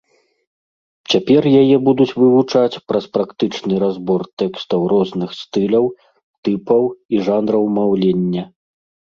Цяпер 1.13 1.43
яе 1.61 1.75
будуць 1.87 2.07
вывучаць 2.21 2.81
праз 2.91 3.05
практычны 3.17 3.75
разбор 3.85 4.25
тэкстаў 4.43 4.81
розных 4.95 5.29
стыляў, 5.41 5.85
тыпаў 6.49 6.83
і 7.15 7.21
жанраў 7.29 7.63
маўлення. 7.77 8.43